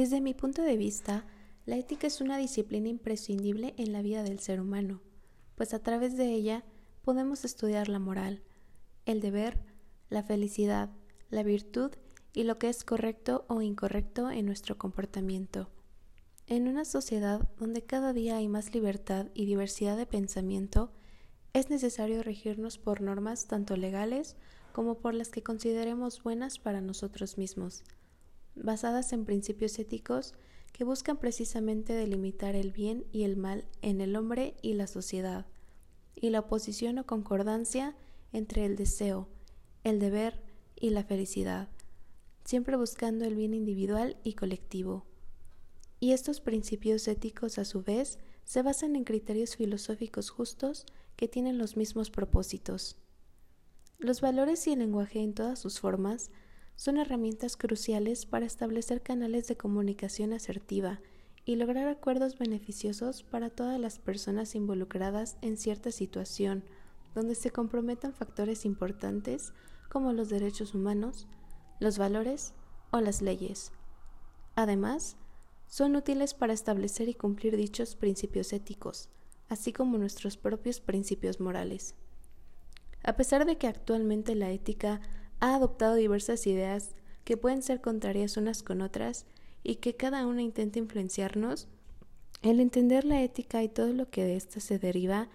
[0.00, 1.26] Desde mi punto de vista,
[1.66, 5.02] la ética es una disciplina imprescindible en la vida del ser humano,
[5.56, 6.64] pues a través de ella
[7.02, 8.42] podemos estudiar la moral,
[9.04, 9.60] el deber,
[10.08, 10.88] la felicidad,
[11.28, 11.90] la virtud
[12.32, 15.68] y lo que es correcto o incorrecto en nuestro comportamiento.
[16.46, 20.94] En una sociedad donde cada día hay más libertad y diversidad de pensamiento,
[21.52, 24.36] es necesario regirnos por normas tanto legales
[24.72, 27.84] como por las que consideremos buenas para nosotros mismos,
[28.54, 30.34] basadas en principios éticos
[30.72, 35.46] que buscan precisamente delimitar el bien y el mal en el hombre y la sociedad,
[36.14, 37.96] y la oposición o concordancia
[38.32, 39.28] entre el deseo,
[39.84, 40.40] el deber
[40.76, 41.68] y la felicidad,
[42.44, 45.06] siempre buscando el bien individual y colectivo.
[45.98, 50.86] Y estos principios éticos, a su vez, se basan en criterios filosóficos justos
[51.16, 52.96] que tienen los mismos propósitos.
[53.98, 56.30] Los valores y el lenguaje en todas sus formas
[56.80, 60.98] son herramientas cruciales para establecer canales de comunicación asertiva
[61.44, 66.64] y lograr acuerdos beneficiosos para todas las personas involucradas en cierta situación,
[67.14, 69.52] donde se comprometan factores importantes
[69.90, 71.28] como los derechos humanos,
[71.80, 72.54] los valores
[72.92, 73.72] o las leyes.
[74.54, 75.18] Además,
[75.66, 79.10] son útiles para establecer y cumplir dichos principios éticos,
[79.50, 81.94] así como nuestros propios principios morales.
[83.02, 85.02] A pesar de que actualmente la ética
[85.40, 89.26] ha adoptado diversas ideas que pueden ser contrarias unas con otras
[89.62, 91.68] y que cada una intenta influenciarnos,
[92.42, 95.28] el entender la ética y todo lo que de ésta se deriva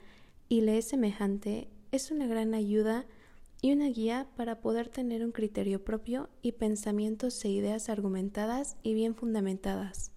[0.49, 3.05] y le es semejante es una gran ayuda
[3.61, 8.93] y una guía para poder tener un criterio propio y pensamientos e ideas argumentadas y
[8.93, 10.11] bien fundamentadas,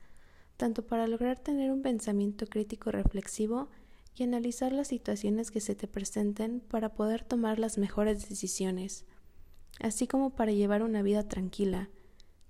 [0.56, 3.68] tanto para lograr tener un pensamiento crítico reflexivo
[4.16, 9.06] y analizar las situaciones que se te presenten para poder tomar las mejores decisiones,
[9.80, 11.88] así como para llevar una vida tranquila,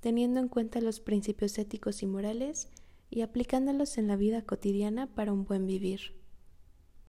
[0.00, 2.68] teniendo en cuenta los principios éticos y morales
[3.10, 6.17] y aplicándolos en la vida cotidiana para un buen vivir.